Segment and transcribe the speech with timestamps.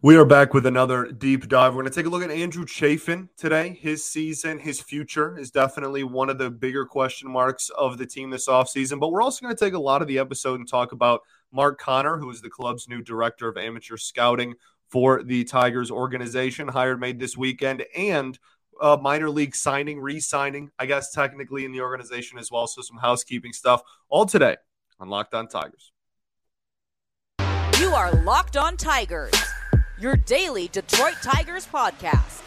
[0.00, 1.74] We are back with another deep dive.
[1.74, 3.76] We're going to take a look at Andrew Chafin today.
[3.80, 8.30] His season, his future is definitely one of the bigger question marks of the team
[8.30, 9.00] this offseason.
[9.00, 11.80] But we're also going to take a lot of the episode and talk about Mark
[11.80, 14.54] Conner, who is the club's new director of amateur scouting
[14.86, 18.38] for the Tigers organization, hired made this weekend, and
[18.80, 22.68] uh, minor league signing, re signing, I guess, technically in the organization as well.
[22.68, 24.58] So some housekeeping stuff all today
[25.00, 25.90] on Locked On Tigers.
[27.80, 29.34] You are Locked On Tigers
[30.00, 32.44] your daily Detroit Tigers podcast.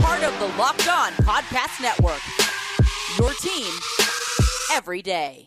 [0.00, 2.20] Part of the Locked On Podcast Network.
[3.18, 3.70] Your team
[4.72, 5.46] every day.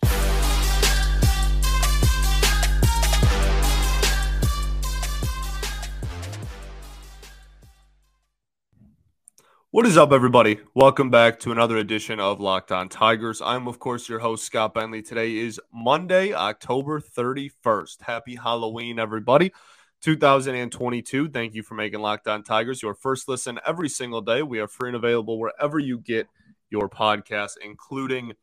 [9.71, 10.59] What is up, everybody?
[10.75, 13.41] Welcome back to another edition of Locked On Tigers.
[13.41, 15.01] I'm, of course, your host, Scott Bentley.
[15.01, 18.01] Today is Monday, October 31st.
[18.01, 19.51] Happy Halloween, everybody.
[20.01, 21.29] 2022.
[21.29, 24.43] Thank you for making Locked On Tigers your first listen every single day.
[24.43, 26.27] We are free and available wherever you get
[26.69, 28.33] your podcast, including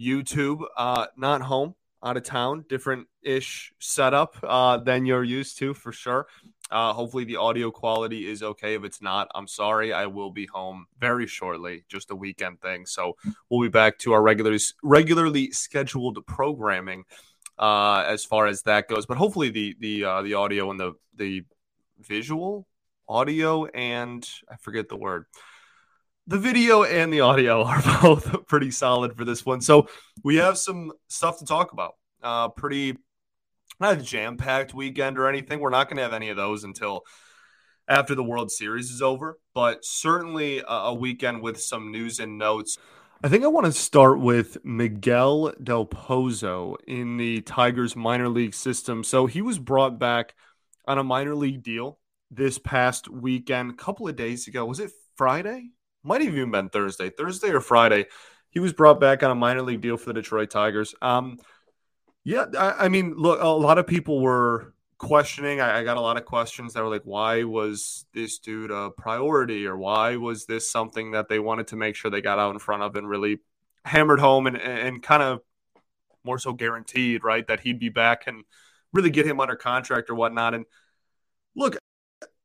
[0.00, 0.62] YouTube.
[0.76, 5.92] Uh, not home, out of town, different ish setup uh, than you're used to for
[5.92, 6.26] sure.
[6.70, 8.74] Uh, hopefully, the audio quality is okay.
[8.74, 9.92] If it's not, I'm sorry.
[9.92, 12.86] I will be home very shortly, just a weekend thing.
[12.86, 13.16] So
[13.50, 17.04] we'll be back to our regularly regularly scheduled programming
[17.62, 19.06] uh, as far as that goes.
[19.06, 21.44] But hopefully the the uh, the audio and the the
[22.00, 22.66] visual
[23.08, 25.26] audio and I forget the word.
[26.26, 29.60] The video and the audio are both pretty solid for this one.
[29.60, 29.86] So
[30.24, 31.94] we have some stuff to talk about.
[32.20, 32.96] Uh, pretty
[33.78, 35.60] not a jam packed weekend or anything.
[35.60, 37.02] We're not going to have any of those until
[37.88, 42.38] after the World Series is over, but certainly a, a weekend with some news and
[42.38, 42.76] notes.
[43.24, 48.52] I think I want to start with Miguel Del Pozo in the Tigers minor league
[48.52, 49.04] system.
[49.04, 50.34] So he was brought back
[50.88, 52.00] on a minor league deal
[52.32, 54.66] this past weekend, a couple of days ago.
[54.66, 55.70] Was it Friday?
[56.02, 58.06] Might have even been Thursday, Thursday or Friday.
[58.50, 60.92] He was brought back on a minor league deal for the Detroit Tigers.
[61.00, 61.38] Um,
[62.24, 65.60] yeah, I, I mean, look, a lot of people were questioning.
[65.60, 68.90] I, I, got a lot of questions that were like, why was this dude a
[68.90, 72.52] priority, or why was this something that they wanted to make sure they got out
[72.54, 73.40] in front of and really
[73.84, 75.40] hammered home and and kind of
[76.24, 78.44] more so guaranteed, right, that he'd be back and
[78.92, 80.54] really get him under contract or whatnot.
[80.54, 80.64] And
[81.56, 81.76] look,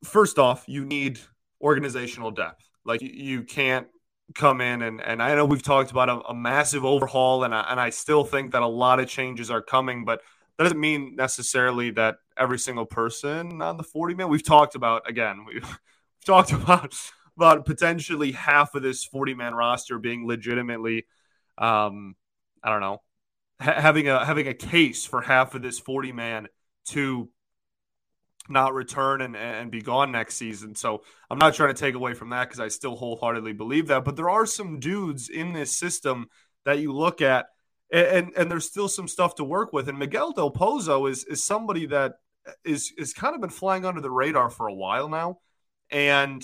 [0.04, 1.20] first off, you need
[1.62, 2.68] organizational depth.
[2.84, 3.88] Like you can't
[4.36, 7.68] come in and and I know we've talked about a, a massive overhaul, and I,
[7.70, 10.22] and I still think that a lot of changes are coming, but
[10.58, 15.10] that doesn't mean necessarily that every single person on the 40 man we've talked about
[15.10, 15.80] again we've,
[16.26, 16.94] talked about
[17.38, 21.06] about potentially half of this 40 man roster being legitimately
[21.58, 22.16] um
[22.62, 23.02] i don't know
[23.62, 26.48] ha- having a having a case for half of this 40 man
[26.88, 27.30] to
[28.50, 30.76] not return and, and be gone next season.
[30.76, 34.06] So I'm not trying to take away from that because I still wholeheartedly believe that.
[34.06, 36.28] But there are some dudes in this system
[36.66, 37.48] that you look at
[37.92, 39.88] and, and there's still some stuff to work with.
[39.90, 42.16] And Miguel Del Pozo is is somebody that
[42.64, 45.40] is is kind of been flying under the radar for a while now,
[45.90, 46.44] and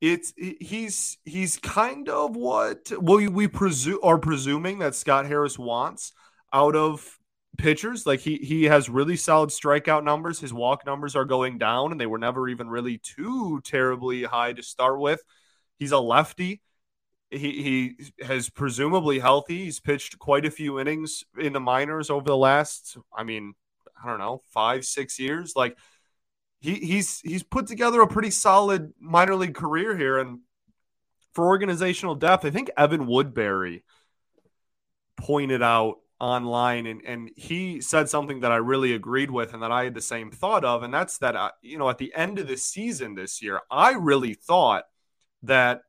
[0.00, 6.12] it's he's he's kind of what we we presume are presuming that Scott Harris wants
[6.52, 7.18] out of
[7.56, 8.06] pitchers.
[8.06, 10.40] Like he he has really solid strikeout numbers.
[10.40, 14.52] His walk numbers are going down, and they were never even really too terribly high
[14.52, 15.22] to start with.
[15.78, 16.60] He's a lefty
[17.36, 19.64] he he has presumably healthy.
[19.64, 23.54] He's pitched quite a few innings in the minors over the last, I mean,
[24.02, 25.54] I don't know, five six years.
[25.56, 25.76] Like
[26.60, 30.40] he he's he's put together a pretty solid minor league career here, and
[31.32, 33.82] for organizational depth, I think Evan Woodbery
[35.16, 39.72] pointed out online and, and he said something that I really agreed with and that
[39.72, 42.38] I had the same thought of and that's that uh, you know at the end
[42.38, 44.84] of the season this year I really thought
[45.42, 45.82] that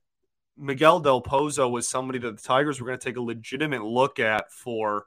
[0.58, 4.20] Miguel Del Pozo was somebody that the Tigers were going to take a legitimate look
[4.20, 5.06] at for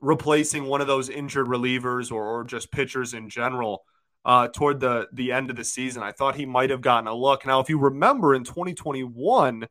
[0.00, 3.84] replacing one of those injured relievers or, or just pitchers in general
[4.24, 6.02] uh, toward the the end of the season.
[6.02, 7.46] I thought he might have gotten a look.
[7.46, 9.66] Now, if you remember in 2021,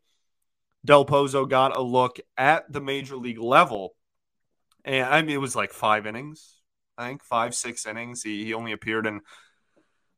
[0.83, 3.95] Del Pozo got a look at the major league level,
[4.83, 6.59] and I mean it was like five innings,
[6.97, 8.23] I think five six innings.
[8.23, 9.21] He he only appeared in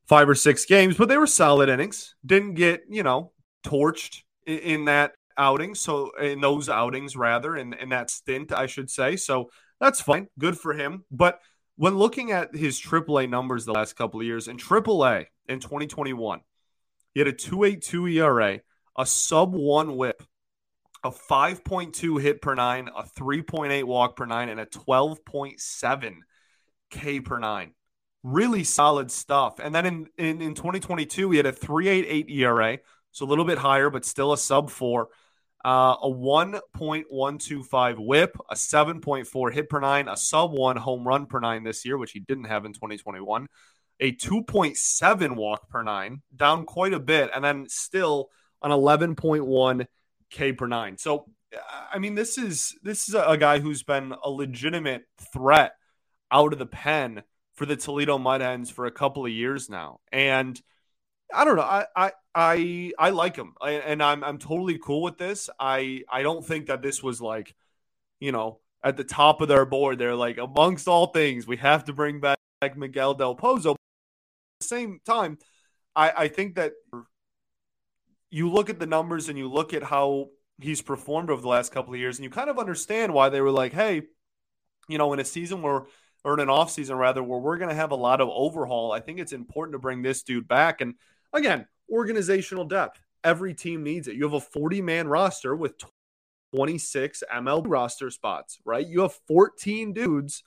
[0.07, 2.15] five or six games, but they were solid innings.
[2.25, 3.33] Didn't get you know
[3.65, 5.75] torched in, that outing.
[5.75, 9.15] So in those outings, rather, in, in that stint, I should say.
[9.15, 9.49] So
[9.79, 10.27] that's fine.
[10.39, 11.05] Good for him.
[11.11, 11.39] But
[11.75, 16.41] when looking at his AAA numbers the last couple of years, in AAA in 2021,
[17.13, 18.59] he had a 2.82 ERA,
[18.97, 20.23] a sub one WHIP,
[21.03, 26.15] a 5.2 hit per nine, a 3.8 walk per nine, and a 12.7
[26.89, 27.73] K per nine.
[28.23, 29.59] really solid stuff.
[29.59, 32.77] And then in, in, in 2022, he had a 3.88 ERA,
[33.13, 35.07] so a little bit higher, but still a sub four.
[35.63, 41.39] Uh, a 1.125 whip, a 7.4 hit per nine, a sub one home run per
[41.39, 43.47] nine this year, which he didn't have in 2021,
[44.01, 48.29] a 2.7 walk per nine, down quite a bit, and then still
[48.61, 49.85] an 11.1
[50.29, 50.97] K per nine.
[50.97, 51.29] So,
[51.93, 55.75] I mean, this is this is a guy who's been a legitimate threat
[56.29, 57.23] out of the pen
[57.53, 60.59] for the Toledo Mud Hens for a couple of years now, and
[61.33, 61.61] I don't know.
[61.61, 65.49] I I I, I like him, I, and I'm I'm totally cool with this.
[65.59, 67.55] I I don't think that this was like,
[68.19, 69.99] you know, at the top of their board.
[69.99, 72.37] They're like amongst all things, we have to bring back
[72.75, 73.71] Miguel Del Pozo.
[73.71, 73.77] At
[74.61, 75.37] the same time,
[75.95, 76.73] I I think that
[78.29, 80.29] you look at the numbers and you look at how
[80.61, 83.41] he's performed over the last couple of years, and you kind of understand why they
[83.41, 84.03] were like, hey,
[84.87, 85.83] you know, in a season where
[86.23, 88.91] or in an off season rather, where we're going to have a lot of overhaul.
[88.93, 90.95] I think it's important to bring this dude back and
[91.35, 92.99] Again, organizational depth.
[93.23, 94.15] Every team needs it.
[94.15, 95.75] You have a 40 man roster with
[96.55, 98.85] 26 ML roster spots, right?
[98.85, 100.43] You have 14 dudes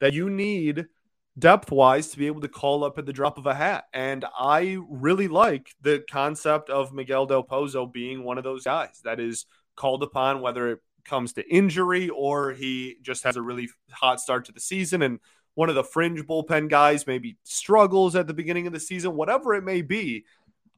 [0.00, 0.86] that you need
[1.38, 3.84] depth wise to be able to call up at the drop of a hat.
[3.94, 9.00] And I really like the concept of Miguel Del Pozo being one of those guys
[9.04, 9.46] that is
[9.76, 14.44] called upon, whether it comes to injury or he just has a really hot start
[14.46, 15.18] to the season and
[15.54, 19.54] one of the fringe bullpen guys maybe struggles at the beginning of the season, whatever
[19.54, 20.24] it may be,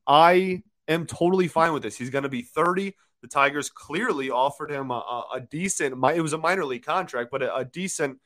[0.07, 1.97] I am totally fine with this.
[1.97, 2.95] He's going to be 30.
[3.23, 7.43] The Tigers clearly offered him a, a decent, it was a minor league contract, but
[7.43, 8.19] a, a decent,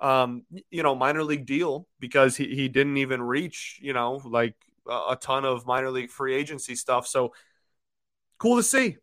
[0.00, 4.56] um, you know, minor league deal because he, he didn't even reach, you know, like
[4.88, 7.06] a, a ton of minor league free agency stuff.
[7.06, 7.32] So
[8.38, 8.96] cool to see.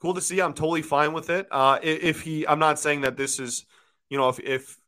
[0.00, 0.40] Cool to see.
[0.40, 1.48] I'm totally fine with it.
[1.50, 3.66] Uh, if he, I'm not saying that this is,
[4.10, 4.78] you know, if, if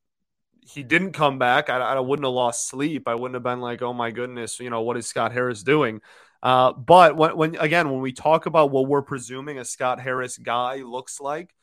[0.61, 3.07] he didn't come back, I, I, wouldn't have lost sleep.
[3.07, 6.01] I wouldn't have been like, oh my goodness, you know, what is Scott Harris doing?
[6.45, 10.37] Uh, but when, when, again, when we talk about what we're presuming a Scott Harris
[10.37, 11.55] guy looks like,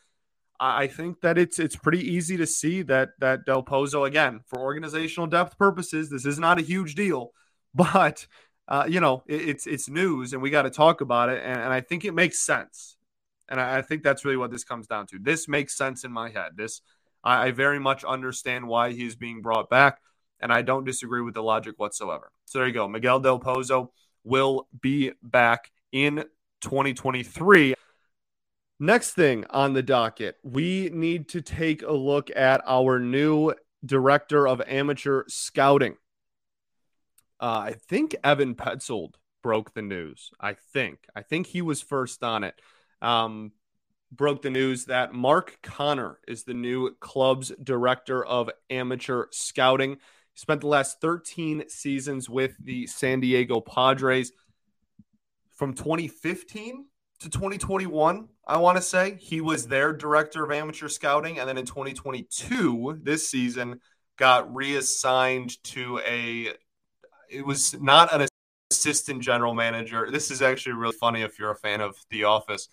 [0.60, 4.42] I, I think that it's it's pretty easy to see that that Del Pozo again
[4.48, 7.32] for organizational depth purposes, this is not a huge deal,
[7.76, 8.26] but
[8.68, 11.62] uh, you know, it, it's it's news and we got to talk about it, and,
[11.62, 12.98] and, I think it makes sense,
[13.50, 15.20] and I, I think that's really what this comes down to.
[15.20, 16.54] This makes sense in my head.
[16.56, 16.82] This
[17.24, 20.00] I, I very much understand why he's being brought back,
[20.40, 22.32] and I don't disagree with the logic whatsoever.
[22.46, 22.88] So there you go.
[22.88, 23.90] Miguel Del Pozo
[24.24, 26.26] will be back in
[26.62, 27.74] 2023.
[28.80, 33.54] Next thing on the docket, we need to take a look at our new
[33.86, 35.98] director of amateur scouting.
[37.40, 40.32] Uh, I think Evan Petzold broke the news.
[40.40, 41.00] I think.
[41.16, 42.56] I think he was first on it.
[43.02, 43.52] Um,
[44.12, 49.98] broke the news that Mark Conner is the new club's director of amateur scouting.
[50.34, 54.32] Spent the last 13 seasons with the San Diego Padres.
[55.56, 56.86] From 2015
[57.20, 61.40] to 2021, I want to say he was their director of amateur scouting.
[61.40, 63.80] And then in 2022, this season,
[64.18, 66.54] got reassigned to a,
[67.30, 68.28] it was not an
[68.72, 70.10] assistant general manager.
[70.12, 72.68] This is actually really funny if you're a fan of The Office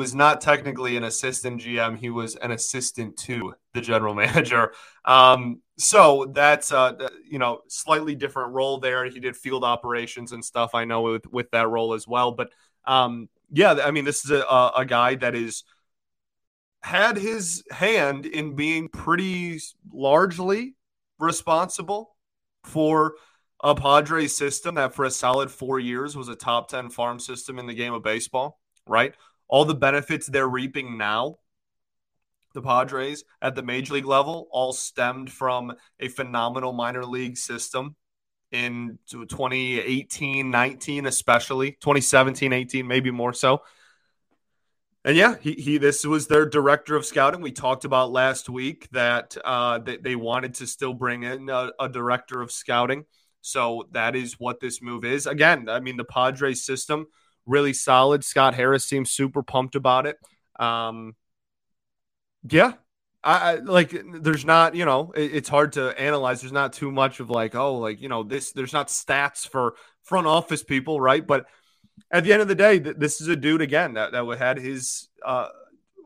[0.00, 1.98] was not technically an assistant GM.
[1.98, 4.72] He was an assistant to the general manager.
[5.04, 9.04] Um, so that's uh, you know slightly different role there.
[9.06, 10.74] He did field operations and stuff.
[10.74, 12.32] I know with with that role as well.
[12.32, 12.50] But
[12.84, 15.64] um, yeah, I mean this is a, a guy that is
[16.82, 19.60] had his hand in being pretty
[19.92, 20.76] largely
[21.18, 22.16] responsible
[22.64, 23.14] for
[23.62, 27.58] a Padres system that for a solid four years was a top 10 farm system
[27.58, 29.14] in the game of baseball, right?
[29.50, 31.36] all the benefits they're reaping now,
[32.52, 37.96] the Padres at the major league level, all stemmed from a phenomenal minor league system
[38.52, 43.62] in 2018 19, especially 2017 18, maybe more so.
[45.04, 47.40] And yeah, he, he this was their director of scouting.
[47.40, 51.70] We talked about last week that uh, they, they wanted to still bring in a,
[51.80, 53.04] a director of scouting.
[53.40, 55.26] So that is what this move is.
[55.26, 57.06] Again, I mean, the Padres system
[57.46, 58.24] really solid.
[58.24, 60.18] Scott Harris seems super pumped about it.
[60.58, 61.14] Um,
[62.48, 62.72] yeah,
[63.22, 66.40] I, I, like there's not you know it, it's hard to analyze.
[66.40, 69.74] There's not too much of like oh like you know this there's not stats for
[70.02, 71.26] front office people right?
[71.26, 71.46] But
[72.10, 74.58] at the end of the day th- this is a dude again that, that had
[74.58, 75.48] his uh,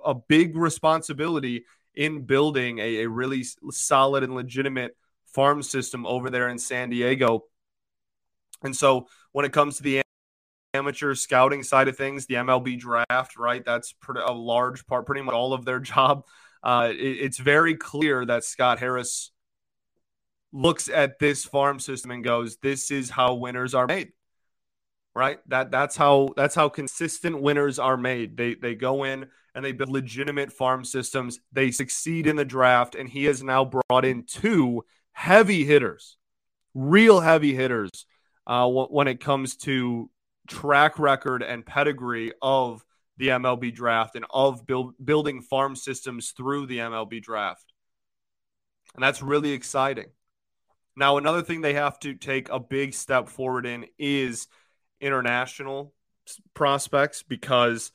[0.05, 1.64] a big responsibility
[1.95, 7.45] in building a, a really solid and legitimate farm system over there in San Diego.
[8.62, 10.03] And so when it comes to the
[10.75, 13.64] amateur scouting side of things, the MLB draft, right?
[13.64, 16.25] That's pretty, a large part, pretty much all of their job.
[16.62, 19.31] Uh, it, it's very clear that Scott Harris
[20.52, 24.12] looks at this farm system and goes, "This is how winners are made."
[25.14, 25.38] Right?
[25.49, 28.37] That that's how that's how consistent winners are made.
[28.37, 31.38] They they go in and they build legitimate farm systems.
[31.52, 36.16] They succeed in the draft, and he has now brought in two heavy hitters,
[36.75, 37.90] real heavy hitters,
[38.47, 40.11] uh, when it comes to
[40.49, 42.85] track record and pedigree of
[43.17, 47.73] the MLB draft and of build, building farm systems through the MLB draft.
[48.95, 50.07] And that's really exciting.
[50.97, 54.47] Now, another thing they have to take a big step forward in is
[55.01, 55.93] international
[56.55, 57.91] prospects because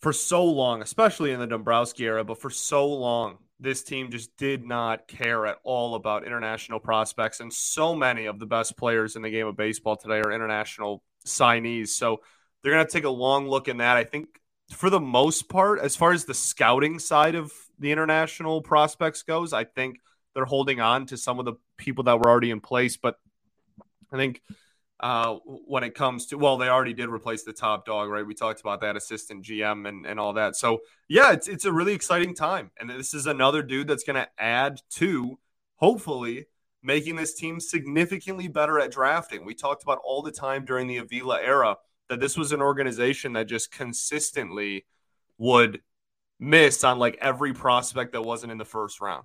[0.00, 4.34] for so long, especially in the Dombrowski era, but for so long, this team just
[4.36, 7.40] did not care at all about international prospects.
[7.40, 11.02] And so many of the best players in the game of baseball today are international
[11.26, 11.88] signees.
[11.88, 12.20] So
[12.62, 13.96] they're going to take a long look in that.
[13.96, 14.28] I think
[14.70, 19.52] for the most part, as far as the scouting side of the international prospects goes,
[19.52, 20.00] I think
[20.34, 22.96] they're holding on to some of the people that were already in place.
[22.96, 23.16] But
[24.12, 24.42] I think
[25.00, 28.26] uh, when it comes to well, they already did replace the top dog, right?
[28.26, 30.56] We talked about that assistant GM and, and all that.
[30.56, 34.16] So yeah, it's it's a really exciting time, and this is another dude that's going
[34.16, 35.38] to add to
[35.76, 36.46] hopefully
[36.82, 39.44] making this team significantly better at drafting.
[39.44, 41.76] We talked about all the time during the Avila era
[42.08, 44.86] that this was an organization that just consistently
[45.38, 45.80] would
[46.38, 49.24] miss on like every prospect that wasn't in the first round.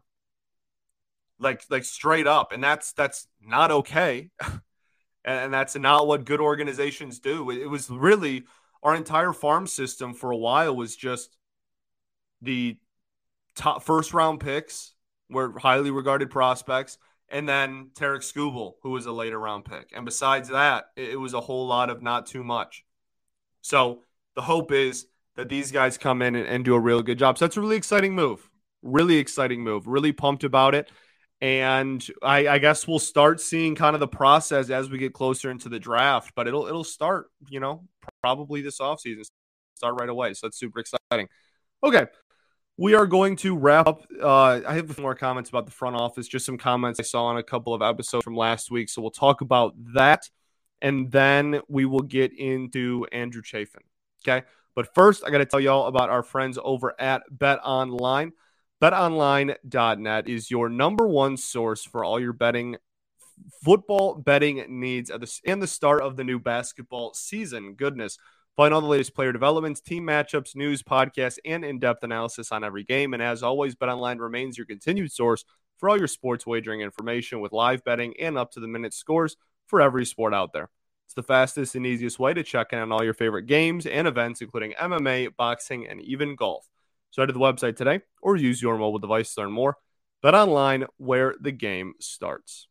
[1.40, 4.30] Like like straight up and that's that's not okay.
[5.26, 7.50] and that's not what good organizations do.
[7.50, 8.44] It was really
[8.84, 11.36] our entire farm system for a while was just
[12.42, 12.78] the
[13.56, 14.94] top first round picks
[15.30, 19.91] were highly regarded prospects, and then Tarik Skubal, who was a later round pick.
[19.96, 22.84] And besides that, it was a whole lot of not too much.
[23.62, 24.03] So
[24.36, 27.38] the hope is that these guys come in and, and do a real good job.
[27.38, 28.50] So that's a really exciting move.
[28.84, 29.88] Really exciting move.
[29.88, 30.91] Really pumped about it.
[31.41, 35.51] And I, I, guess we'll start seeing kind of the process as we get closer
[35.51, 37.84] into the draft, but it'll it'll start, you know,
[38.22, 39.24] probably this offseason.
[39.75, 40.34] Start right away.
[40.34, 41.27] So that's super exciting.
[41.84, 42.08] Okay.
[42.77, 44.05] We are going to wrap up.
[44.22, 47.03] Uh, I have a few more comments about the front office, just some comments I
[47.03, 48.89] saw on a couple of episodes from last week.
[48.89, 50.29] So we'll talk about that.
[50.82, 53.84] And then we will get into Andrew Chafin.
[54.27, 54.46] Okay.
[54.75, 58.34] But first, I got to tell y'all about our friends over at Bet Online.
[58.82, 62.75] BetOnline.net is your number one source for all your betting,
[63.63, 67.75] football betting needs at the, and the start of the new basketball season.
[67.75, 68.17] Goodness.
[68.56, 72.64] Find all the latest player developments, team matchups, news, podcasts, and in depth analysis on
[72.64, 73.14] every game.
[73.14, 75.44] And as always, BetOnline remains your continued source
[75.78, 79.36] for all your sports wagering information with live betting and up to the minute scores
[79.68, 80.70] for every sport out there.
[81.06, 84.08] It's the fastest and easiest way to check in on all your favorite games and
[84.08, 86.70] events, including MMA, boxing, and even golf.
[87.12, 89.78] So head to the website today or use your mobile device to learn more.
[90.24, 92.68] Bet online where the game starts.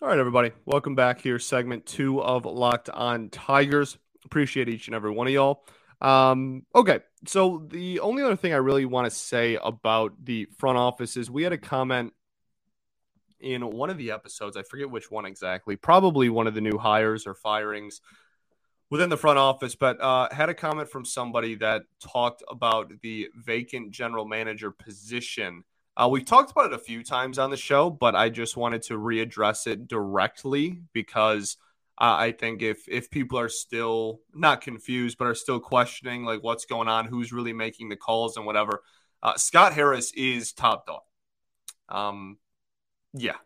[0.00, 0.52] All right, everybody.
[0.64, 1.40] Welcome back here.
[1.40, 3.98] Segment two of Locked On Tigers.
[4.24, 5.64] Appreciate each and every one of y'all.
[6.00, 7.00] Um, okay.
[7.26, 11.32] So the only other thing I really want to say about the front office is
[11.32, 12.12] we had a comment
[13.40, 14.56] in one of the episodes.
[14.56, 15.74] I forget which one exactly.
[15.74, 18.00] Probably one of the new hires or firings
[18.90, 23.30] within the front office, but uh, had a comment from somebody that talked about the
[23.34, 25.64] vacant general manager position.
[25.98, 28.82] Uh, we've talked about it a few times on the show, but I just wanted
[28.82, 31.56] to readdress it directly because
[32.00, 36.44] uh, I think if if people are still not confused but are still questioning like
[36.44, 38.82] what's going on, who's really making the calls and whatever,
[39.24, 41.00] uh, Scott Harris is top dog.
[41.88, 42.38] Um,
[43.12, 43.36] yeah.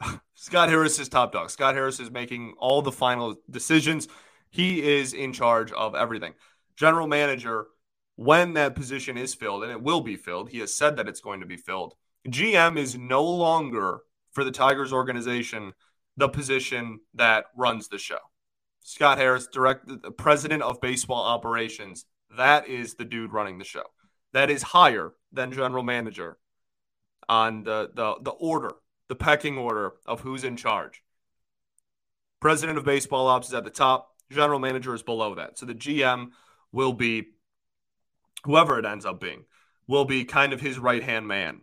[0.34, 1.50] Scott Harris is top dog.
[1.50, 4.06] Scott Harris is making all the final decisions.
[4.50, 6.34] He is in charge of everything.
[6.76, 7.68] General manager,
[8.16, 11.20] when that position is filled, and it will be filled, he has said that it's
[11.20, 11.94] going to be filled.
[12.28, 14.00] GM is no longer
[14.32, 15.72] for the Tigers organization
[16.16, 18.18] the position that runs the show.
[18.80, 22.06] Scott Harris, direct the president of baseball operations,
[22.36, 23.84] that is the dude running the show.
[24.32, 26.38] That is higher than general manager
[27.28, 28.72] on the the the order
[29.08, 31.02] the pecking order of who's in charge.
[32.40, 35.58] President of baseball ops is at the top, general manager is below that.
[35.58, 36.30] So the GM
[36.72, 37.28] will be
[38.44, 39.44] whoever it ends up being,
[39.86, 41.60] will be kind of his right hand man,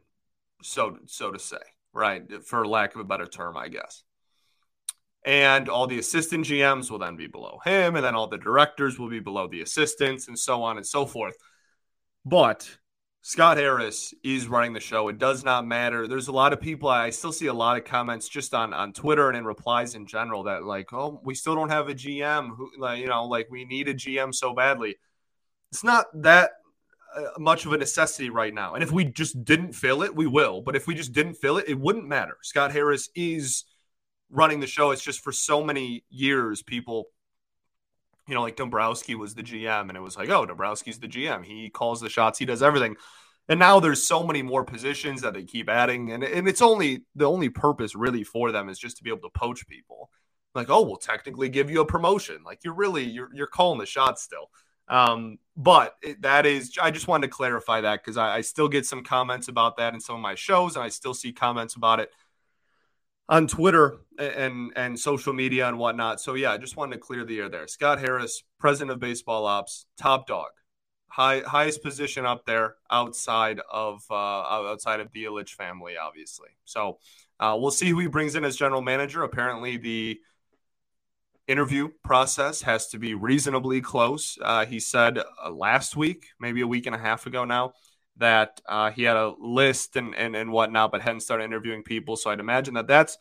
[0.62, 1.58] so so to say,
[1.94, 2.24] right?
[2.46, 4.04] For lack of a better term, I guess.
[5.26, 9.00] And all the assistant GMs will then be below him, and then all the directors
[9.00, 11.36] will be below the assistants, and so on and so forth.
[12.26, 12.78] But
[13.26, 15.08] Scott Harris is running the show.
[15.08, 16.10] It does not matter.
[16.10, 16.90] There's a lot of people.
[16.90, 20.06] I still see a lot of comments just on on Twitter and in replies in
[20.06, 22.50] general that like, oh, we still don't have a GM.
[22.56, 24.98] Who, like, you know, like we need a GM so badly.
[25.72, 26.52] it's not that
[27.16, 28.74] Uh, much of a necessity right now.
[28.74, 30.62] And if we just didn't fill it, we will.
[30.62, 32.38] But if we just didn't fill it, it wouldn't matter.
[32.42, 33.66] Scott Harris is
[34.32, 34.92] running the show.
[34.92, 37.06] It's just for so many years, people,
[38.28, 41.46] you know, like Dombrowski was the GM, and it was like, oh, Dombrowski's the GM.
[41.46, 42.96] He calls the shots, he does everything.
[43.50, 47.04] And now there's so many more positions that they keep adding, and, and it's only
[47.14, 50.10] the only purpose really for them is just to be able to poach people.
[50.56, 52.40] Like, oh, we'll technically give you a promotion.
[52.46, 54.50] Like you're really you're you're calling the shots still.
[54.88, 58.86] Um, but that is, I just wanted to clarify that because I, I, still get
[58.86, 62.00] some comments about that in some of my shows, and I still see comments about
[62.00, 62.12] it
[63.30, 66.20] on Twitter and and social media and whatnot.
[66.22, 67.68] So yeah, I just wanted to clear the air there.
[67.68, 70.50] Scott Harris, president of baseball ops, top dog,
[71.08, 76.50] high highest position up there outside of uh, outside of the Ilitch family, obviously.
[76.66, 77.00] So
[77.40, 79.24] uh, we'll see who he brings in as general manager.
[79.24, 80.20] Apparently, the
[81.48, 84.38] interview process has to be reasonably close.
[84.42, 87.74] Uh, he said uh, last week, maybe a week and a half ago now,
[88.18, 92.16] that uh, he had a list and, and, and whatnot, but hadn't started interviewing people.
[92.16, 93.18] So I'd imagine that that's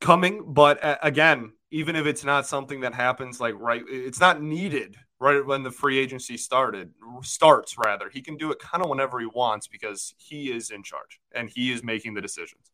[0.00, 0.44] coming.
[0.46, 5.44] But again, even if it's not something that happens like right, it's not needed right
[5.44, 8.08] when the free agency started starts rather.
[8.08, 11.50] He can do it kind of whenever he wants because he is in charge and
[11.50, 12.72] he is making the decisions.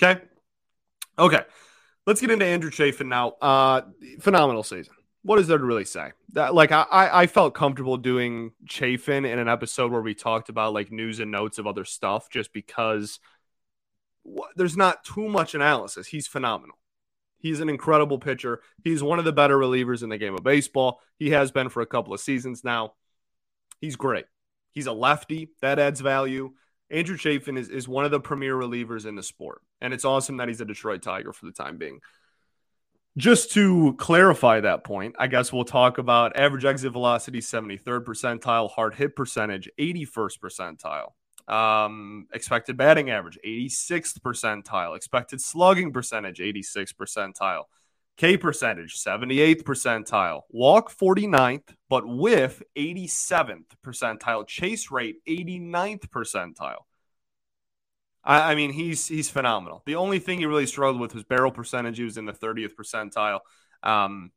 [0.00, 0.22] Okay.
[1.18, 1.42] Okay.
[2.06, 3.30] Let's get into Andrew Chafin now.
[3.40, 3.82] Uh,
[4.20, 4.94] phenomenal season.
[5.22, 6.12] What is there to really say?
[6.34, 10.74] That, like I, I felt comfortable doing Chafin in an episode where we talked about
[10.74, 13.20] like news and notes of other stuff, just because
[14.54, 16.06] there's not too much analysis.
[16.06, 16.76] He's phenomenal.
[17.38, 18.60] He's an incredible pitcher.
[18.82, 21.00] He's one of the better relievers in the game of baseball.
[21.18, 22.94] He has been for a couple of seasons now.
[23.80, 24.24] He's great.
[24.72, 25.50] He's a lefty.
[25.60, 26.52] That adds value.
[26.90, 29.62] Andrew Chafin is, is one of the premier relievers in the sport.
[29.80, 32.00] And it's awesome that he's a Detroit Tiger for the time being.
[33.16, 38.68] Just to clarify that point, I guess we'll talk about average exit velocity, 73rd percentile,
[38.70, 46.94] hard hit percentage, 81st percentile, um, expected batting average, 86th percentile, expected slugging percentage, 86th
[46.96, 47.64] percentile,
[48.16, 56.84] K percentage, 78th percentile, walk 49th, but whiff 87th percentile, chase rate 89th percentile.
[58.22, 59.82] I, I, mean, he's he's phenomenal.
[59.84, 61.98] The only thing he really struggled with was barrel percentage.
[61.98, 63.40] He was in the 30th percentile.
[63.82, 64.30] Um,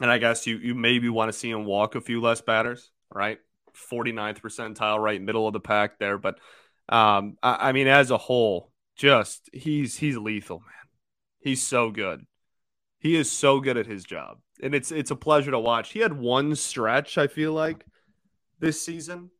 [0.00, 2.90] and I guess you you maybe want to see him walk a few less batters,
[3.14, 3.38] right?
[3.90, 6.18] 49th percentile, right middle of the pack there.
[6.18, 6.38] But
[6.88, 10.68] um, I, I mean, as a whole, just he's he's lethal, man.
[11.40, 12.26] He's so good.
[13.02, 15.92] He is so good at his job, and it's it's a pleasure to watch.
[15.92, 17.84] He had one stretch, I feel like,
[18.60, 19.30] this season,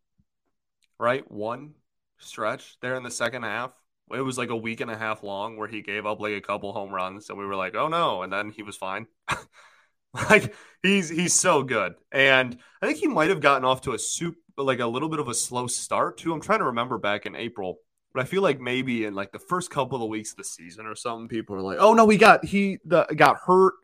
[0.98, 1.28] right?
[1.30, 1.74] One
[2.18, 3.72] stretch there in the second half.
[4.12, 6.40] It was like a week and a half long where he gave up like a
[6.40, 9.06] couple home runs, and we were like, "Oh no!" And then he was fine.
[10.12, 13.98] like he's he's so good, and I think he might have gotten off to a
[13.98, 16.32] soup like a little bit of a slow start too.
[16.32, 17.78] I'm trying to remember back in April
[18.14, 20.86] but I feel like maybe in like the first couple of weeks of the season
[20.86, 23.74] or something, people are like, "Oh no, he got he the, got hurt."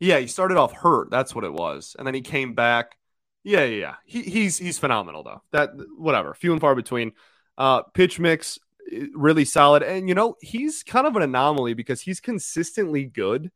[0.00, 1.10] Yeah, he started off hurt.
[1.10, 2.96] That's what it was, and then he came back.
[3.42, 3.94] Yeah, yeah, yeah.
[4.04, 5.42] He, he's he's phenomenal though.
[5.52, 7.12] That whatever, few and far between.
[7.56, 8.58] Uh, pitch mix
[9.14, 13.50] really solid, and you know he's kind of an anomaly because he's consistently good.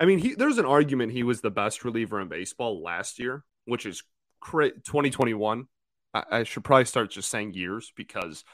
[0.00, 3.44] I mean, he, there's an argument he was the best reliever in baseball last year,
[3.64, 4.02] which is
[4.40, 5.66] cra- 2021.
[6.14, 8.44] I, I should probably start just saying years because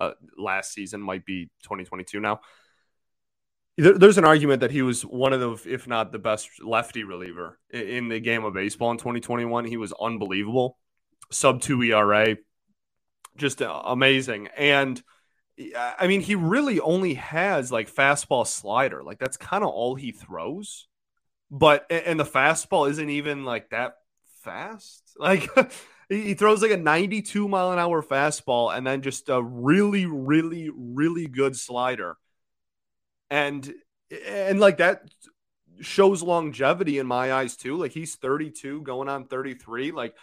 [0.00, 2.40] uh, last season might be 2022 now.
[3.76, 7.04] There, there's an argument that he was one of the, if not the best lefty
[7.04, 9.64] reliever in, in the game of baseball in 2021.
[9.64, 10.78] He was unbelievable,
[11.30, 12.36] sub two ERA,
[13.36, 14.48] just uh, amazing.
[14.56, 15.02] And
[15.76, 19.02] I mean, he really only has like fastball slider.
[19.02, 20.88] Like that's kind of all he throws.
[21.50, 23.94] But and the fastball isn't even like that
[24.42, 25.00] fast.
[25.18, 25.50] Like
[26.12, 30.70] he throws like a 92 mile an hour fastball and then just a really, really,
[30.74, 32.16] really good slider.
[33.30, 33.72] And
[34.28, 35.02] and like that
[35.80, 37.76] shows longevity in my eyes too.
[37.76, 39.92] Like he's 32 going on 33.
[39.92, 40.14] Like,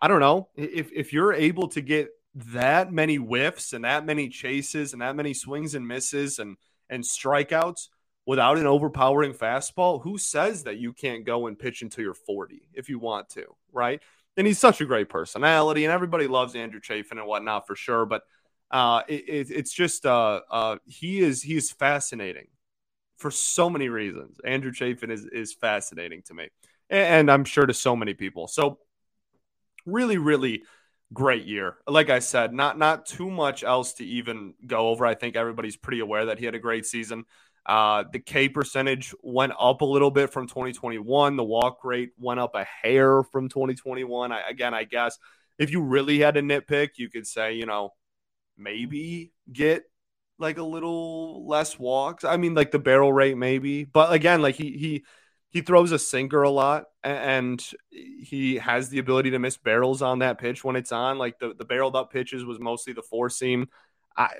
[0.00, 0.48] I don't know.
[0.54, 5.16] If if you're able to get that many whiffs and that many chases and that
[5.16, 6.56] many swings and misses and
[6.90, 7.88] and strikeouts
[8.26, 12.68] without an overpowering fastball, who says that you can't go and pitch until you're 40
[12.74, 14.02] if you want to, right?
[14.38, 18.06] And he's such a great personality, and everybody loves Andrew Chafin and whatnot for sure.
[18.06, 18.22] But
[18.70, 22.46] uh, it, it, it's just uh, uh, he is he is fascinating
[23.18, 24.40] for so many reasons.
[24.44, 26.48] Andrew Chafin is is fascinating to me,
[26.88, 28.46] and I'm sure to so many people.
[28.46, 28.78] So
[29.84, 30.62] really, really
[31.12, 31.78] great year.
[31.88, 35.04] Like I said, not not too much else to even go over.
[35.04, 37.24] I think everybody's pretty aware that he had a great season.
[37.68, 41.36] Uh, the K percentage went up a little bit from 2021.
[41.36, 44.32] The walk rate went up a hair from 2021.
[44.32, 45.18] I, again, I guess
[45.58, 47.92] if you really had to nitpick, you could say, you know,
[48.56, 49.84] maybe get
[50.38, 52.24] like a little less walks.
[52.24, 53.84] I mean, like the barrel rate, maybe.
[53.84, 55.04] But again, like he he
[55.50, 60.20] he throws a sinker a lot and he has the ability to miss barrels on
[60.20, 61.18] that pitch when it's on.
[61.18, 63.68] Like the, the barreled up pitches was mostly the four seam.
[64.16, 64.30] I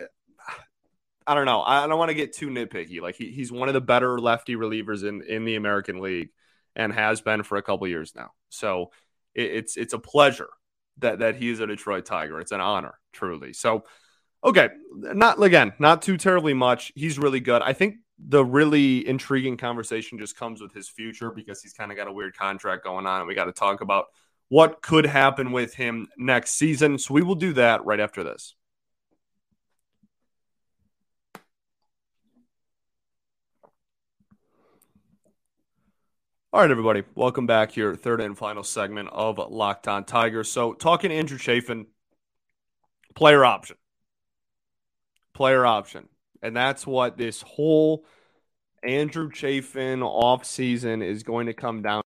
[1.29, 1.63] I don't know.
[1.63, 3.03] I don't want to get too nitpicky.
[3.03, 6.31] Like he, he's one of the better lefty relievers in in the American League,
[6.75, 8.31] and has been for a couple years now.
[8.49, 8.93] So
[9.35, 10.49] it, it's it's a pleasure
[10.99, 12.41] that that he is a Detroit Tiger.
[12.41, 13.53] It's an honor, truly.
[13.53, 13.85] So
[14.43, 16.93] okay, not again, not too terribly much.
[16.95, 17.61] He's really good.
[17.61, 21.99] I think the really intriguing conversation just comes with his future because he's kind of
[21.99, 24.07] got a weird contract going on, and we got to talk about
[24.49, 26.99] what could happen with him next season.
[26.99, 28.55] So we will do that right after this.
[36.51, 37.95] All right, everybody, welcome back here.
[37.95, 40.51] Third and final segment of Locked On Tigers.
[40.51, 41.89] So, talking Andrew Chafin,
[43.15, 43.77] player option,
[45.35, 46.09] player option,
[46.41, 48.07] and that's what this whole
[48.83, 52.03] Andrew Chafin off season is going to come down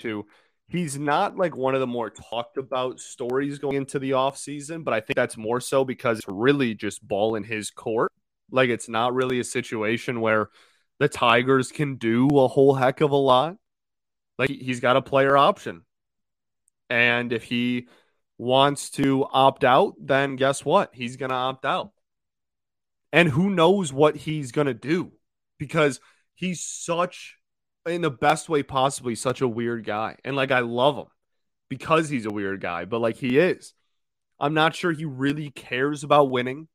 [0.00, 0.26] to.
[0.68, 4.82] He's not like one of the more talked about stories going into the off season,
[4.82, 8.12] but I think that's more so because it's really just ball in his court.
[8.50, 10.50] Like it's not really a situation where
[10.98, 13.56] the Tigers can do a whole heck of a lot.
[14.38, 15.82] Like he's got a player option.
[16.88, 17.88] And if he
[18.38, 20.90] wants to opt out, then guess what?
[20.92, 21.92] He's going to opt out.
[23.12, 25.12] And who knows what he's going to do
[25.58, 26.00] because
[26.34, 27.36] he's such,
[27.86, 30.16] in the best way possibly, such a weird guy.
[30.24, 31.06] And like, I love him
[31.68, 33.72] because he's a weird guy, but like, he is.
[34.38, 36.68] I'm not sure he really cares about winning.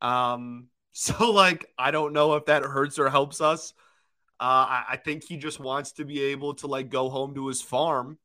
[0.00, 3.72] Um, so like I don't know if that hurts or helps us.
[4.38, 7.48] Uh, I, I think he just wants to be able to like go home to
[7.48, 8.18] his farm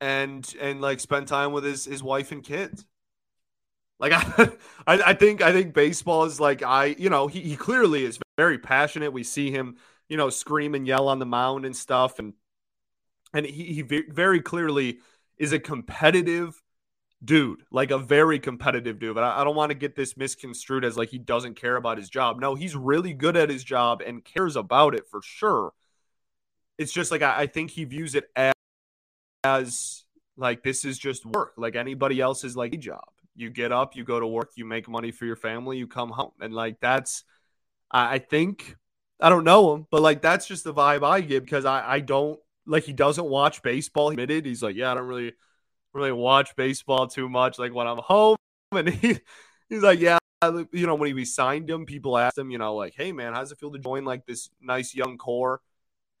[0.00, 2.84] and and like spend time with his his wife and kids.
[3.98, 4.52] Like I,
[4.86, 8.58] I, think I think baseball is like I you know he, he clearly is very
[8.58, 9.12] passionate.
[9.12, 9.76] We see him
[10.08, 12.34] you know scream and yell on the mound and stuff, and
[13.32, 14.98] and he, he very clearly
[15.38, 16.60] is a competitive
[17.24, 19.14] dude, like a very competitive dude.
[19.14, 21.98] But I, I don't want to get this misconstrued as like he doesn't care about
[21.98, 22.40] his job.
[22.40, 25.72] No, he's really good at his job and cares about it for sure.
[26.78, 28.54] It's just like I, I think he views it as,
[29.44, 30.04] as
[30.36, 33.04] like this is just work, like anybody else's like job.
[33.36, 36.10] You get up, you go to work, you make money for your family, you come
[36.10, 37.24] home, and like that's.
[37.90, 38.76] I, I think
[39.20, 42.00] I don't know him, but like that's just the vibe I get because I I
[42.00, 44.10] don't like he doesn't watch baseball.
[44.10, 45.34] He admitted he's like, yeah, I don't really
[45.94, 47.58] really watch baseball too much.
[47.58, 48.36] Like when I'm home,
[48.72, 49.18] and he,
[49.68, 50.18] he's like, yeah,
[50.72, 53.52] you know, when he signed him, people asked him, you know, like, hey man, how's
[53.52, 55.60] it feel to join like this nice young core?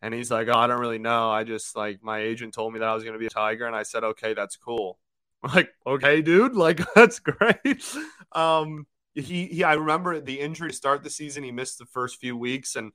[0.00, 1.30] And he's like, oh, I don't really know.
[1.30, 3.66] I just like my agent told me that I was going to be a Tiger,
[3.66, 4.98] and I said, okay, that's cool.
[5.42, 7.84] I'm like, okay, dude, like that's great.
[8.32, 11.44] Um, he, he, I remember the injury to start the season.
[11.44, 12.92] He missed the first few weeks, and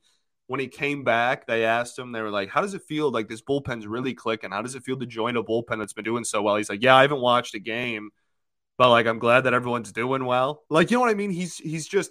[0.50, 3.08] when he came back, they asked him, they were like, How does it feel?
[3.12, 4.50] Like this bullpen's really clicking.
[4.50, 6.56] How does it feel to join a bullpen that's been doing so well?
[6.56, 8.10] He's like, Yeah, I haven't watched a game,
[8.76, 10.64] but like I'm glad that everyone's doing well.
[10.68, 11.30] Like, you know what I mean?
[11.30, 12.10] He's he's just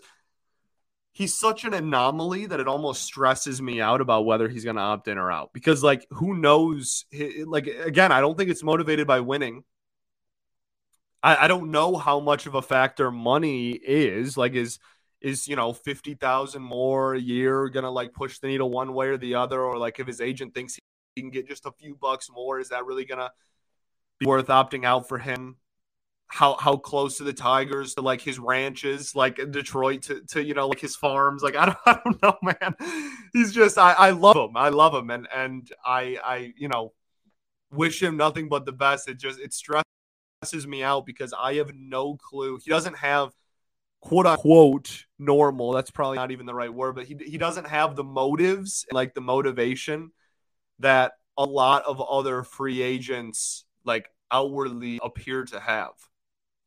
[1.11, 5.09] he's such an anomaly that it almost stresses me out about whether he's gonna opt
[5.09, 5.49] in or out.
[5.51, 7.03] Because like who knows?
[7.45, 9.65] Like again, I don't think it's motivated by winning.
[11.21, 14.37] I, I don't know how much of a factor money is.
[14.37, 14.79] Like is
[15.21, 19.07] is you know 50,000 more a year going to like push the needle one way
[19.07, 19.61] or the other?
[19.61, 20.77] Or like if his agent thinks
[21.15, 23.31] he can get just a few bucks more is that really going to
[24.19, 25.57] be worth opting out for him?
[26.27, 30.53] How how close to the Tigers to like his ranches like Detroit to, to you
[30.53, 31.41] know like his farms?
[31.41, 32.75] Like I don't, I don't know man.
[33.33, 34.55] He's just I, I love him.
[34.55, 35.09] I love him.
[35.09, 36.93] And and I I you know
[37.71, 39.09] wish him nothing but the best.
[39.09, 42.59] It just it stresses me out because I have no clue.
[42.63, 43.33] He doesn't have
[44.01, 45.71] quote unquote normal.
[45.71, 49.13] That's probably not even the right word, but he, he doesn't have the motives, like
[49.13, 50.11] the motivation
[50.79, 55.91] that a lot of other free agents like outwardly appear to have.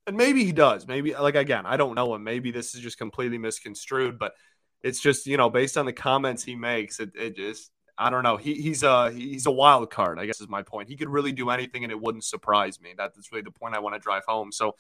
[0.06, 0.86] And maybe he does.
[0.86, 2.24] Maybe like again, I don't know him.
[2.24, 4.34] Maybe this is just completely misconstrued, but
[4.82, 8.22] it's just, you know, based on the comments he makes, it, it just I don't
[8.22, 8.36] know.
[8.36, 10.88] He, he's a he's a wild card, I guess is my point.
[10.88, 12.94] He could really do anything and it wouldn't surprise me.
[12.96, 14.50] That's really the point I want to drive home.
[14.50, 14.74] So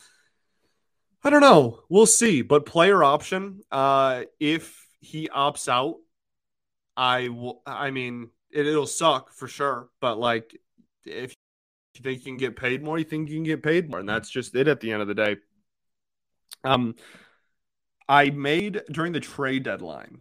[1.24, 1.80] I don't know.
[1.88, 2.42] We'll see.
[2.42, 5.96] But player option, uh, if he opts out,
[6.96, 7.62] I will.
[7.66, 9.88] I mean, it, it'll suck for sure.
[10.00, 10.58] But like,
[11.04, 11.34] if
[11.94, 14.08] you think you can get paid more, you think you can get paid more, and
[14.08, 15.36] that's just it at the end of the day.
[16.64, 16.94] Um,
[18.08, 20.20] I made during the trade deadline.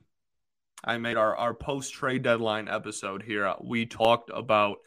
[0.83, 3.53] I made our, our post trade deadline episode here.
[3.61, 4.77] We talked about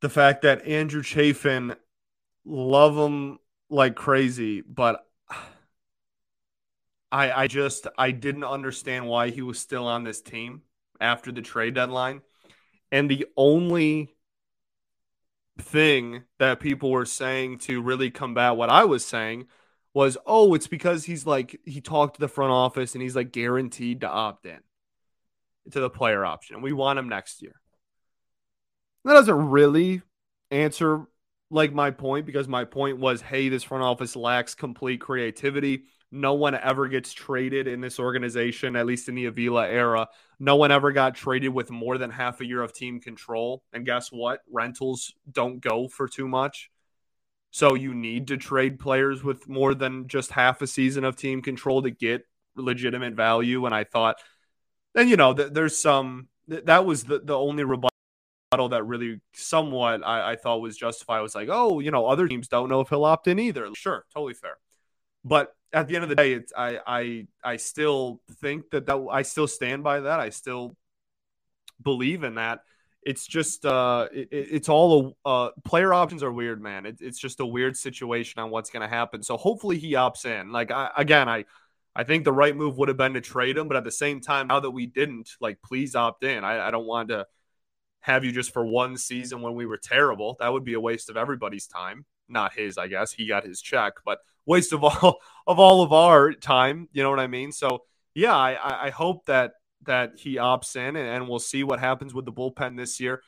[0.00, 1.74] the fact that Andrew Chafin
[2.44, 3.38] love him
[3.70, 5.06] like crazy, but
[7.12, 10.62] I I just I didn't understand why he was still on this team
[11.00, 12.22] after the trade deadline.
[12.92, 14.14] And the only
[15.58, 19.46] thing that people were saying to really combat what I was saying
[19.94, 23.32] was, oh, it's because he's like he talked to the front office and he's like
[23.32, 24.60] guaranteed to opt in
[25.70, 26.54] to the player option.
[26.54, 27.54] And we want him next year.
[29.04, 30.02] That doesn't really
[30.50, 31.06] answer
[31.50, 35.84] like my point because my point was, hey, this front office lacks complete creativity.
[36.10, 40.08] No one ever gets traded in this organization, at least in the Avila era.
[40.38, 43.62] No one ever got traded with more than half a year of team control.
[43.72, 44.40] And guess what?
[44.50, 46.70] Rentals don't go for too much.
[47.50, 51.42] So you need to trade players with more than just half a season of team
[51.42, 53.66] control to get legitimate value.
[53.66, 54.16] And I thought,
[54.94, 57.95] and you know, th- there's some that was the, the only rebuttal
[58.68, 61.18] that really somewhat I, I thought was justified.
[61.18, 63.68] I was like, oh, you know, other teams don't know if he'll opt in either.
[63.74, 64.56] Sure, totally fair.
[65.24, 69.06] But at the end of the day, it's I I I still think that that
[69.10, 70.20] I still stand by that.
[70.20, 70.76] I still
[71.82, 72.60] believe in that.
[73.02, 76.86] It's just uh, it, it's all a uh, player options are weird, man.
[76.86, 79.22] It, it's just a weird situation on what's going to happen.
[79.22, 80.50] So hopefully he opts in.
[80.50, 81.44] Like I, again, I
[81.94, 84.20] I think the right move would have been to trade him, but at the same
[84.20, 86.44] time, now that we didn't, like please opt in.
[86.44, 87.26] I, I don't want to
[88.06, 90.36] have you just for one season when we were terrible.
[90.38, 92.04] That would be a waste of everybody's time.
[92.28, 93.12] Not his, I guess.
[93.12, 96.88] He got his check, but waste of all of all of our time.
[96.92, 97.50] You know what I mean?
[97.50, 97.82] So
[98.14, 99.54] yeah, I, I hope that
[99.86, 103.22] that he opts in, and, and we'll see what happens with the bullpen this year.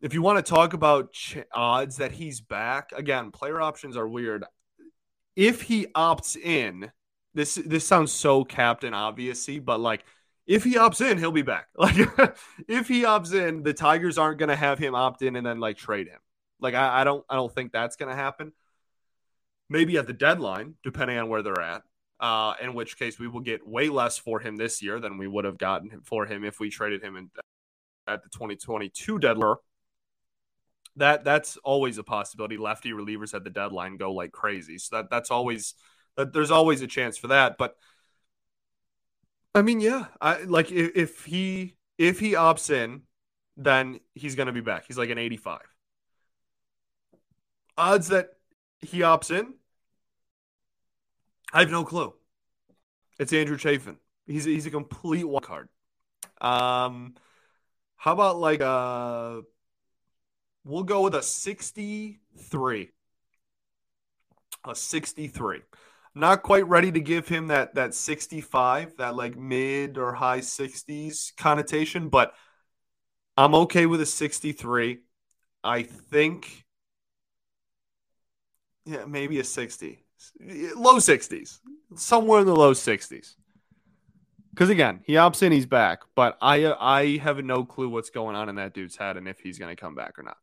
[0.00, 4.08] If you want to talk about ch- odds that he's back, again, player options are
[4.08, 4.46] weird.
[5.36, 6.90] If he opts in,
[7.34, 10.02] this this sounds so captain obviously, but like
[10.52, 11.68] if he opts in, he'll be back.
[11.78, 11.96] Like
[12.68, 15.60] if he opts in, the Tigers aren't going to have him opt in and then
[15.60, 16.18] like trade him.
[16.60, 18.52] Like I, I don't I don't think that's going to happen.
[19.70, 21.82] Maybe at the deadline, depending on where they're at.
[22.20, 25.26] Uh, in which case we will get way less for him this year than we
[25.26, 27.28] would have gotten for him if we traded him in,
[28.06, 29.56] at the 2022 deadline.
[30.96, 32.58] That that's always a possibility.
[32.58, 35.74] Lefty relievers at the deadline go like crazy, so that that's always
[36.16, 37.56] that there's always a chance for that.
[37.58, 37.74] But
[39.54, 43.02] I mean, yeah, I like if, if he if he opts in,
[43.56, 44.84] then he's to be back.
[44.86, 45.60] He's like an 85.
[47.76, 48.30] Odds that
[48.80, 49.54] he opts in,
[51.52, 52.14] I have no clue.
[53.18, 53.98] It's Andrew Chafin.
[54.26, 55.68] He's he's a complete wild card.
[56.40, 57.14] Um,
[57.96, 59.42] how about like uh,
[60.64, 62.90] we'll go with a 63.
[64.64, 65.62] A 63
[66.14, 71.34] not quite ready to give him that that 65, that like mid or high 60s
[71.36, 72.34] connotation, but
[73.36, 74.98] I'm okay with a 63.
[75.64, 76.64] I think
[78.84, 80.04] yeah, maybe a 60.
[80.76, 81.58] Low 60s.
[81.94, 83.34] Somewhere in the low 60s.
[84.54, 88.36] Cuz again, he opts in, he's back, but I I have no clue what's going
[88.36, 90.36] on in that dude's head and if he's going to come back or not.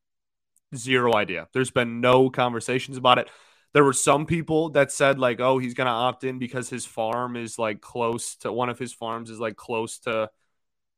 [0.76, 1.48] Zero idea.
[1.54, 3.30] There's been no conversations about it
[3.74, 6.86] there were some people that said like oh he's going to opt in because his
[6.86, 10.30] farm is like close to one of his farms is like close to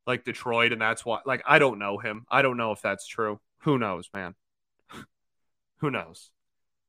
[0.07, 2.25] like Detroit and that's why like I don't know him.
[2.29, 3.39] I don't know if that's true.
[3.59, 4.35] Who knows, man?
[5.77, 6.31] Who knows?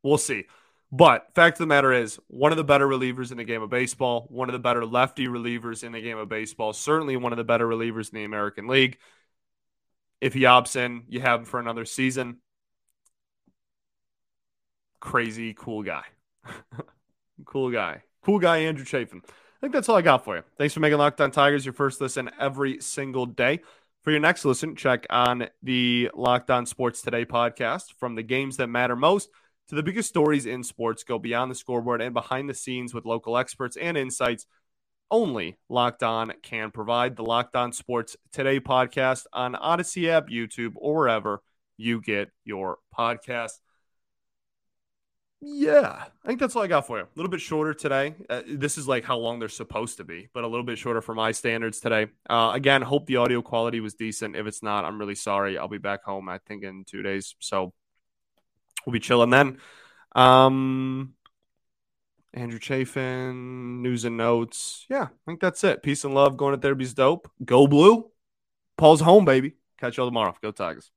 [0.02, 0.46] We'll see.
[0.90, 3.70] But fact of the matter is, one of the better relievers in the game of
[3.70, 7.38] baseball, one of the better lefty relievers in the game of baseball, certainly one of
[7.38, 8.98] the better relievers in the American League.
[10.20, 12.38] If he opts in, you have him for another season
[15.02, 16.04] crazy cool guy.
[17.44, 18.02] cool guy.
[18.24, 19.20] Cool guy, Andrew Chafin.
[19.26, 20.42] I think that's all I got for you.
[20.56, 23.60] Thanks for making Locked On Tigers your first listen every single day.
[24.02, 27.94] For your next listen, check on the Locked On Sports Today podcast.
[27.98, 29.28] From the games that matter most
[29.68, 33.04] to the biggest stories in sports, go beyond the scoreboard and behind the scenes with
[33.04, 34.46] local experts and insights
[35.10, 37.16] only Locked On can provide.
[37.16, 41.42] The Locked On Sports Today podcast on Audacy app, YouTube, or wherever
[41.76, 43.58] you get your podcast
[45.44, 47.04] yeah, I think that's all I got for you.
[47.04, 48.14] A little bit shorter today.
[48.30, 51.00] Uh, this is like how long they're supposed to be, but a little bit shorter
[51.00, 52.06] for my standards today.
[52.30, 54.36] Uh, again, hope the audio quality was decent.
[54.36, 55.58] If it's not, I'm really sorry.
[55.58, 57.34] I'll be back home, I think, in two days.
[57.40, 57.72] So
[58.86, 59.58] we'll be chilling then.
[60.14, 61.14] Um,
[62.32, 64.86] Andrew Chafin, news and notes.
[64.88, 65.82] Yeah, I think that's it.
[65.82, 66.36] Peace and love.
[66.36, 67.28] Going to therapy's dope.
[67.44, 68.12] Go blue.
[68.78, 69.54] Paul's home, baby.
[69.80, 70.36] Catch y'all tomorrow.
[70.40, 70.92] Go Tigers.